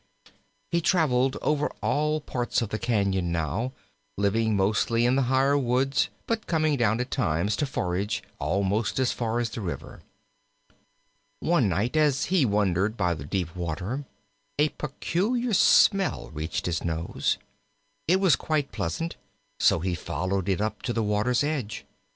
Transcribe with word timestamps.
He 0.71 0.81
traveled 0.81 1.37
over 1.43 1.69
all 1.79 2.21
parts 2.21 2.63
of 2.63 2.69
the 2.69 2.79
cañon 2.79 3.25
now, 3.25 3.71
living 4.17 4.55
mostly 4.55 5.05
in 5.05 5.15
the 5.15 5.21
higher 5.29 5.55
woods, 5.55 6.09
but 6.25 6.47
coming 6.47 6.75
down 6.75 6.99
at 6.99 7.11
times 7.11 7.55
to 7.57 7.67
forage 7.67 8.23
almost 8.39 8.97
as 8.97 9.11
far 9.11 9.39
as 9.39 9.51
the 9.51 9.61
river. 9.61 10.01
One 11.39 11.69
night 11.69 11.95
as 11.95 12.25
he 12.33 12.47
wandered 12.47 12.97
by 12.97 13.13
the 13.13 13.25
deep 13.25 13.55
water 13.55 14.05
a 14.57 14.69
peculiar 14.69 15.53
smell 15.53 16.31
reached 16.33 16.65
his 16.65 16.83
nose. 16.83 17.37
It 18.07 18.19
was 18.19 18.35
quite 18.35 18.71
pleasant, 18.71 19.17
so 19.59 19.81
he 19.81 19.93
followed 19.93 20.49
it 20.49 20.59
up 20.61 20.81
to 20.81 20.93
the 20.93 21.03
water's 21.03 21.43
edge. 21.43 21.85